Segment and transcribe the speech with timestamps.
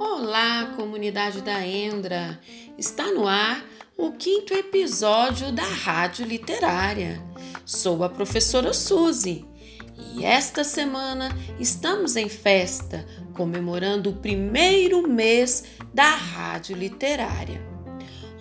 [0.00, 2.40] Olá, comunidade da Endra!
[2.76, 3.64] Está no ar
[3.96, 7.22] o quinto episódio da Rádio Literária.
[7.64, 9.44] Sou a professora Suzy
[9.96, 11.28] e esta semana
[11.60, 17.64] estamos em festa, comemorando o primeiro mês da Rádio Literária.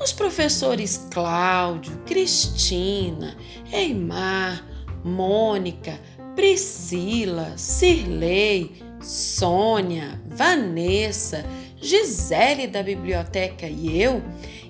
[0.00, 3.36] Os professores Cláudio, Cristina,
[3.70, 4.73] Eimar,
[5.04, 6.00] Mônica,
[6.34, 11.44] Priscila, Cirlei, Sônia, Vanessa,
[11.80, 14.22] Gisele da biblioteca e eu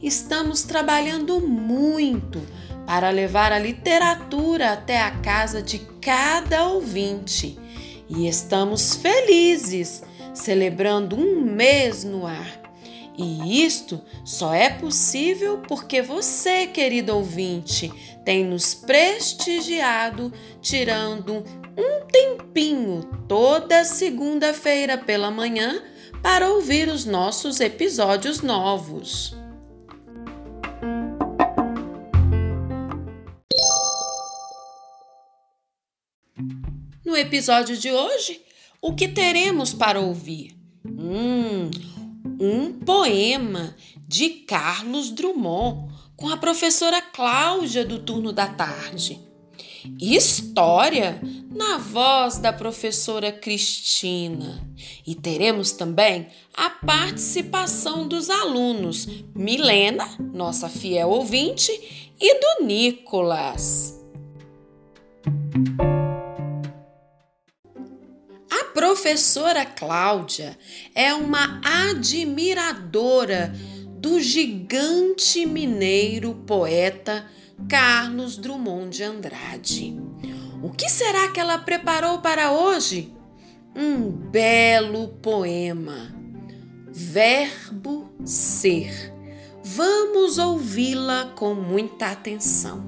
[0.00, 2.40] estamos trabalhando muito
[2.86, 7.58] para levar a literatura até a casa de cada ouvinte.
[8.08, 10.02] E estamos felizes
[10.34, 12.60] celebrando um mês no ar.
[13.16, 17.92] E isto só é possível porque você, querido ouvinte,
[18.24, 21.44] tem nos prestigiado tirando
[21.76, 25.82] um tempinho toda segunda-feira pela manhã
[26.22, 29.34] para ouvir os nossos episódios novos.
[37.04, 38.40] No episódio de hoje,
[38.80, 40.54] o que teremos para ouvir?
[40.84, 41.70] Hum,
[42.40, 43.74] um poema
[44.06, 49.18] de Carlos Drummond com a professora Cláudia do turno da tarde.
[49.98, 51.18] História
[51.50, 54.62] na voz da professora Cristina.
[55.06, 63.98] E teremos também a participação dos alunos Milena, nossa fiel ouvinte, e do Nicolas.
[68.50, 70.58] A professora Cláudia
[70.94, 73.54] é uma admiradora
[74.00, 77.26] do gigante mineiro poeta
[77.68, 80.00] Carlos Drummond de Andrade.
[80.62, 83.14] O que será que ela preparou para hoje?
[83.76, 86.14] Um belo poema.
[86.88, 89.12] Verbo ser.
[89.62, 92.82] Vamos ouvi-la com muita atenção.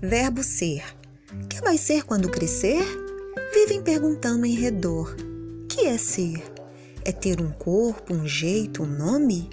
[0.00, 0.84] Verbo ser.
[1.50, 2.82] Que vai ser quando crescer?
[3.52, 5.25] Vivem perguntando em redor.
[5.76, 6.42] Que é ser?
[7.04, 9.50] É ter um corpo, um jeito, um nome?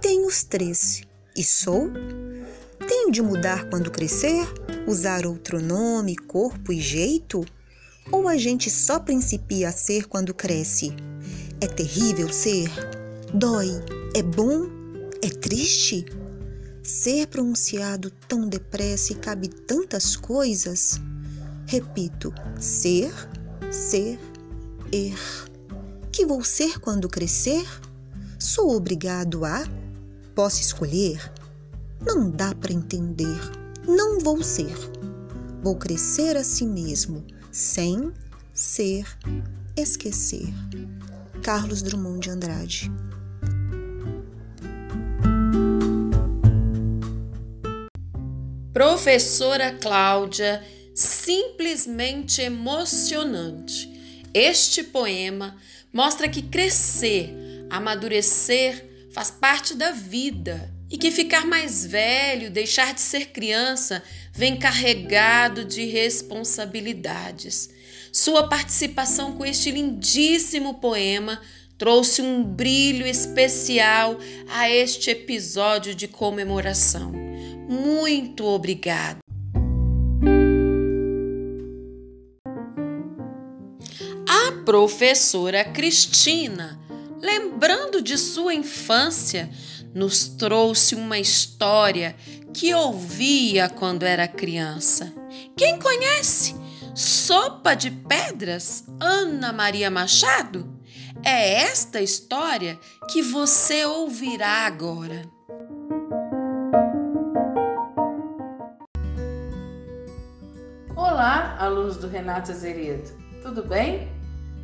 [0.00, 1.02] Tenho os três.
[1.36, 1.88] E sou?
[2.88, 4.48] Tenho de mudar quando crescer?
[4.84, 7.44] Usar outro nome, corpo e jeito?
[8.10, 10.92] Ou a gente só principia a ser quando cresce?
[11.60, 12.68] É terrível ser?
[13.32, 13.70] Dói?
[14.16, 14.66] É bom?
[15.22, 16.04] É triste?
[16.82, 21.00] Ser pronunciado tão depressa e cabe tantas coisas?
[21.64, 23.12] Repito: ser,
[23.70, 24.18] ser,
[24.92, 25.48] er
[26.10, 27.66] que vou ser quando crescer?
[28.38, 29.64] Sou obrigado a?
[30.34, 31.32] Posso escolher?
[32.04, 33.38] Não dá para entender.
[33.86, 34.74] Não vou ser.
[35.62, 38.12] Vou crescer a si mesmo, sem
[38.52, 39.06] ser,
[39.76, 40.48] esquecer.
[41.42, 42.92] Carlos Drummond de Andrade.
[48.72, 53.90] Professora Cláudia, simplesmente emocionante.
[54.32, 55.56] Este poema
[55.92, 57.34] mostra que crescer,
[57.68, 64.02] amadurecer faz parte da vida e que ficar mais velho, deixar de ser criança,
[64.32, 67.70] vem carregado de responsabilidades.
[68.12, 71.40] Sua participação com este lindíssimo poema
[71.78, 74.18] trouxe um brilho especial
[74.48, 77.12] a este episódio de comemoração.
[77.68, 79.29] Muito obrigada.
[84.70, 86.78] Professora Cristina,
[87.20, 89.50] lembrando de sua infância,
[89.92, 92.14] nos trouxe uma história
[92.54, 95.12] que ouvia quando era criança.
[95.56, 96.54] Quem conhece?
[96.94, 100.72] Sopa de Pedras, Ana Maria Machado?
[101.24, 102.78] É esta história
[103.10, 105.24] que você ouvirá agora.
[110.94, 113.10] Olá, alunos do Renato Azeredo.
[113.42, 114.19] Tudo bem?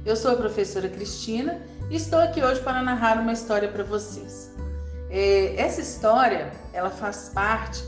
[0.06, 1.60] Eu sou a professora Cristina
[1.90, 4.54] e estou aqui hoje para narrar uma história para vocês.
[5.10, 7.82] É, essa história, ela faz parte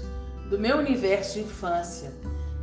[0.50, 2.10] do meu universo de infância.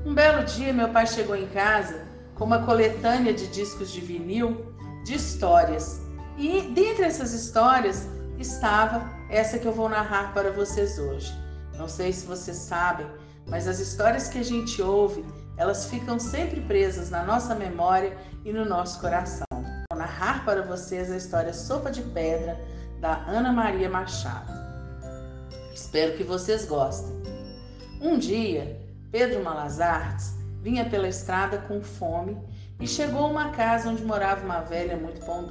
[0.06, 2.06] Um belo dia, meu pai chegou em casa
[2.36, 4.76] com uma coletânea de discos de vinil
[5.06, 6.02] de histórias.
[6.38, 11.34] E dentre essas histórias estava essa que eu vou narrar para vocês hoje.
[11.78, 13.08] Não sei se vocês sabem,
[13.48, 15.24] mas as histórias que a gente ouve,
[15.58, 19.46] elas ficam sempre presas na nossa memória e no nosso coração
[19.96, 22.60] narrar para vocês a história Sopa de Pedra
[23.00, 24.52] da Ana Maria Machado.
[25.74, 27.14] Espero que vocês gostem.
[28.02, 28.80] Um dia,
[29.12, 32.38] Pedro Malazartes vinha pela estrada com fome
[32.80, 35.46] e chegou a uma casa onde morava uma velha muito pão.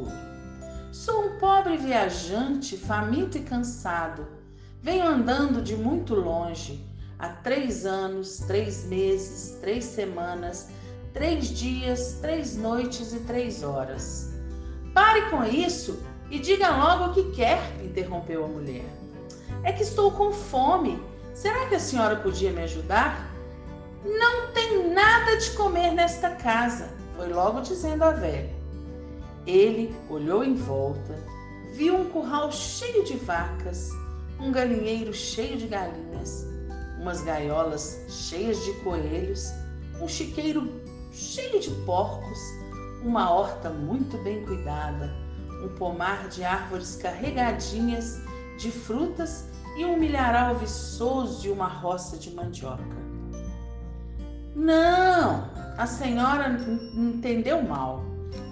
[0.93, 4.27] Sou um pobre viajante, faminto e cansado.
[4.81, 6.85] Venho andando de muito longe,
[7.19, 10.69] há três anos, três meses, três semanas,
[11.13, 14.33] três dias, três noites e três horas.
[14.93, 18.85] Pare com isso e diga logo o que quer, interrompeu a mulher.
[19.63, 21.01] É que estou com fome.
[21.33, 23.31] Será que a senhora podia me ajudar?
[24.05, 28.53] Não tem nada de comer nesta casa, foi logo dizendo a velha.
[29.47, 31.19] Ele olhou em volta,
[31.73, 33.91] viu um curral cheio de vacas,
[34.39, 36.47] um galinheiro cheio de galinhas,
[37.05, 39.53] umas gaiolas cheias de coelhos,
[40.01, 40.81] um chiqueiro
[41.13, 42.39] cheio de porcos,
[43.05, 45.15] uma horta muito bem cuidada,
[45.63, 48.23] um pomar de árvores carregadinhas
[48.59, 52.97] de frutas e um milharal viçoso e uma roça de mandioca.
[54.57, 56.59] Não, a senhora
[56.95, 58.03] entendeu mal.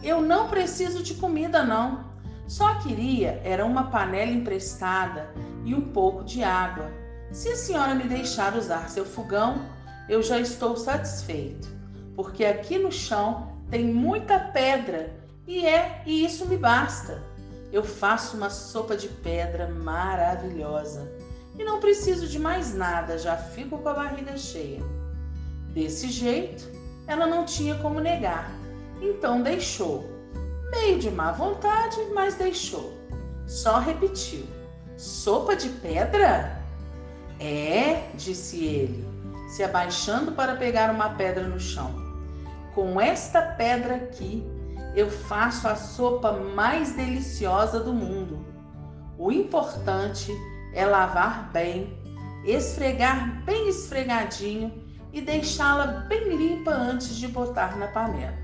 [0.02, 2.04] Eu não preciso de comida, não.
[2.46, 5.32] Só queria era uma panela emprestada
[5.64, 7.01] e um pouco de água.
[7.32, 9.64] Se a senhora me deixar usar seu fogão,
[10.06, 11.66] eu já estou satisfeito,
[12.14, 17.22] porque aqui no chão tem muita pedra e é e isso me basta.
[17.72, 21.10] Eu faço uma sopa de pedra maravilhosa
[21.58, 24.82] e não preciso de mais nada, já fico com a barriga cheia.
[25.72, 26.68] Desse jeito,
[27.06, 28.52] ela não tinha como negar,
[29.00, 30.06] então deixou.
[30.70, 32.92] Meio de má vontade, mas deixou.
[33.46, 34.44] Só repetiu:
[34.98, 36.61] Sopa de pedra?
[37.44, 39.04] É, disse ele,
[39.48, 41.92] se abaixando para pegar uma pedra no chão.
[42.72, 44.46] Com esta pedra aqui,
[44.94, 48.46] eu faço a sopa mais deliciosa do mundo.
[49.18, 50.32] O importante
[50.72, 51.98] é lavar bem,
[52.44, 54.72] esfregar bem esfregadinho
[55.12, 58.38] e deixá-la bem limpa antes de botar na panela.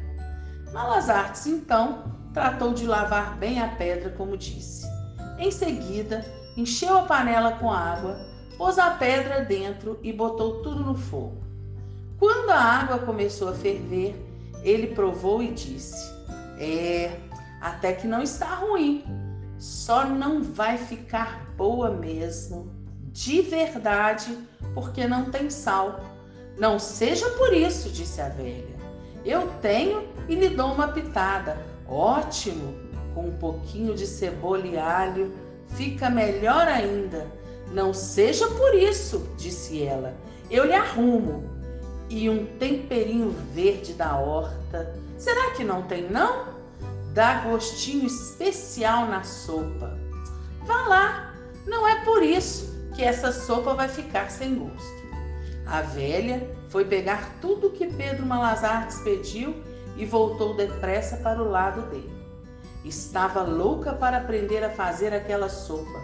[0.72, 2.02] Malazartes então
[2.34, 4.84] tratou de lavar bem a pedra, como disse.
[5.38, 6.24] Em seguida,
[6.56, 8.18] encheu a panela com água,
[8.58, 11.38] pôs a pedra dentro e botou tudo no fogo.
[12.18, 14.16] Quando a água começou a ferver,
[14.62, 16.12] ele provou e disse:
[16.58, 17.16] É,
[17.60, 19.04] até que não está ruim,
[19.56, 22.70] só não vai ficar boa mesmo,
[23.12, 24.36] de verdade,
[24.74, 26.00] porque não tem sal.
[26.58, 28.76] Não seja por isso, disse a velha.
[29.24, 31.56] Eu tenho e lhe dou uma pitada.
[31.88, 32.74] Ótimo!
[33.14, 35.32] Com um pouquinho de cebola e alho,
[35.68, 37.26] fica melhor ainda.
[37.72, 40.14] Não seja por isso, disse ela.
[40.50, 41.44] Eu lhe arrumo.
[42.08, 44.94] E um temperinho verde da horta.
[45.18, 46.46] Será que não tem, não?
[47.12, 49.98] Dá gostinho especial na sopa.
[50.64, 51.34] Vá lá,
[51.66, 54.98] não é por isso que essa sopa vai ficar sem gosto.
[55.66, 59.54] A velha foi pegar tudo que Pedro Malazartes pediu
[59.96, 62.12] e voltou depressa para o lado dele.
[62.84, 66.00] Estava louca para aprender a fazer aquela sopa.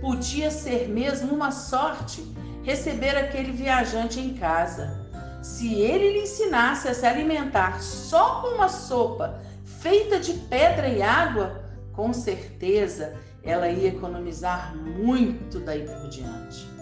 [0.00, 2.22] Podia ser mesmo uma sorte
[2.62, 5.02] receber aquele viajante em casa.
[5.42, 11.02] Se ele lhe ensinasse a se alimentar só com uma sopa feita de pedra e
[11.02, 11.62] água,
[11.92, 16.74] com certeza ela ia economizar muito daí por diante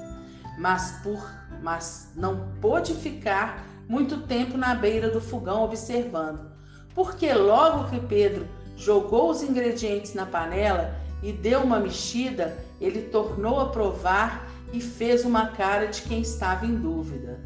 [0.59, 6.51] mas por mas não pôde ficar muito tempo na beira do fogão observando,
[6.93, 13.61] porque logo que Pedro jogou os ingredientes na panela e deu uma mexida, ele tornou
[13.61, 17.41] a provar e fez uma cara de quem estava em dúvida.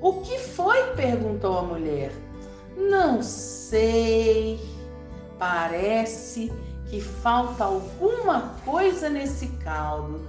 [0.00, 0.94] O que foi?
[0.94, 2.12] perguntou a mulher.
[2.76, 4.60] Não sei.
[5.38, 6.52] Parece
[6.90, 10.26] que falta alguma coisa nesse caldo.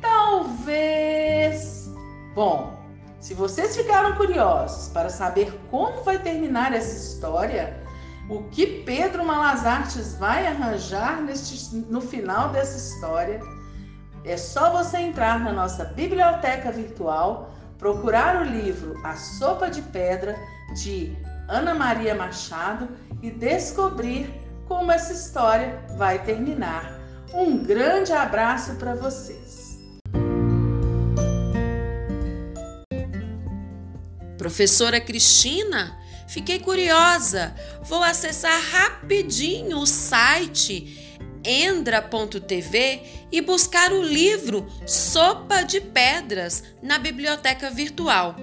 [0.00, 1.90] Talvez.
[2.34, 2.78] Bom,
[3.20, 7.82] se vocês ficaram curiosos para saber como vai terminar essa história,
[8.28, 13.40] o que Pedro Malazartes vai arranjar neste, no final dessa história,
[14.26, 20.36] é só você entrar na nossa biblioteca virtual, procurar o livro A Sopa de Pedra,
[20.74, 21.16] de
[21.48, 22.88] Ana Maria Machado,
[23.22, 24.28] e descobrir
[24.66, 26.98] como essa história vai terminar.
[27.32, 29.78] Um grande abraço para vocês!
[34.36, 37.54] Professora Cristina, fiquei curiosa.
[37.82, 40.95] Vou acessar rapidinho o site
[41.46, 48.36] endra.tv e buscar o livro Sopa de Pedras na biblioteca virtual.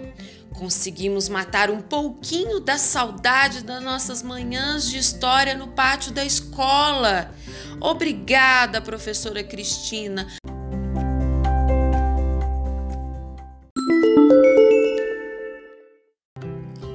[0.54, 7.34] Conseguimos matar um pouquinho da saudade das nossas manhãs de história no pátio da escola.
[7.82, 10.28] Obrigada, professora Cristina.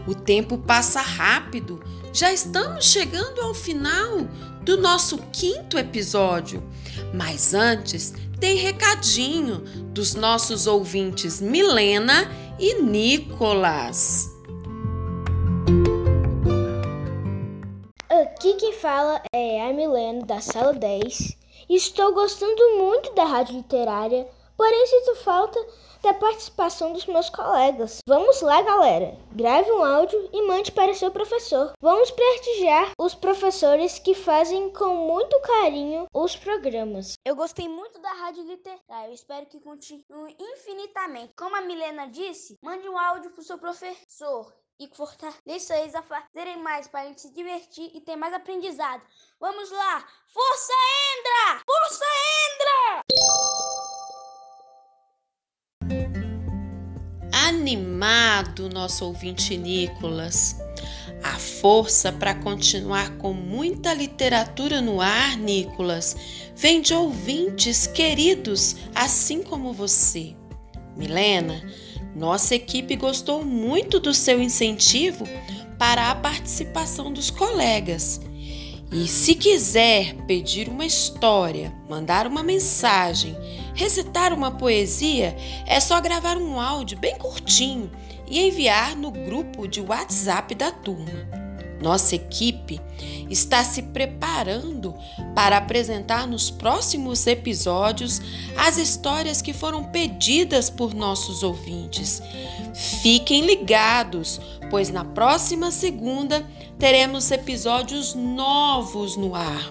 [0.06, 1.82] O tempo passa rápido,
[2.14, 4.26] já estamos chegando ao final
[4.68, 6.62] do nosso quinto episódio.
[7.14, 9.60] Mas antes, tem recadinho
[9.94, 14.28] dos nossos ouvintes Milena e Nicolas.
[18.10, 21.34] Aqui quem fala é a Milena, da sala 10.
[21.70, 25.58] Estou gostando muito da rádio literária, porém sinto falta
[26.02, 27.98] da participação dos meus colegas.
[28.06, 29.16] Vamos lá, galera!
[29.32, 31.72] Grave um áudio e mande para seu professor.
[31.80, 37.14] Vamos prestigiar os professores que fazem com muito carinho os programas.
[37.24, 39.08] Eu gostei muito da rádio literária.
[39.08, 41.34] Eu espero que continue infinitamente.
[41.36, 46.02] Como a Milena disse, mande um áudio para o seu professor e fortaleça eles a
[46.02, 49.02] fazerem mais para a gente se divertir e ter mais aprendizado.
[49.40, 50.06] Vamos lá!
[50.28, 50.72] Força,
[51.12, 51.62] Endra!
[51.66, 53.37] Força, Endra!
[57.58, 60.56] Animado, nosso ouvinte Nicolas.
[61.24, 66.16] A força para continuar com muita literatura no ar, Nicolas,
[66.54, 70.36] vem de ouvintes queridos, assim como você.
[70.96, 71.60] Milena,
[72.14, 75.26] nossa equipe gostou muito do seu incentivo
[75.76, 78.20] para a participação dos colegas.
[78.90, 83.36] E se quiser pedir uma história, mandar uma mensagem,
[83.74, 87.90] recitar uma poesia, é só gravar um áudio bem curtinho
[88.26, 91.28] e enviar no grupo de WhatsApp da turma.
[91.80, 92.80] Nossa equipe
[93.30, 94.94] está se preparando
[95.34, 98.20] para apresentar nos próximos episódios
[98.56, 102.20] as histórias que foram pedidas por nossos ouvintes.
[103.02, 106.46] Fiquem ligados, pois na próxima segunda
[106.78, 109.70] teremos episódios novos no ar.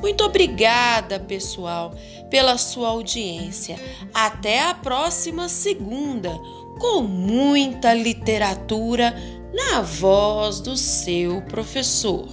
[0.00, 1.92] Muito obrigada, pessoal,
[2.30, 3.78] pela sua audiência.
[4.14, 6.38] Até a próxima segunda,
[6.78, 9.14] com muita literatura
[9.52, 12.28] na voz do seu professor.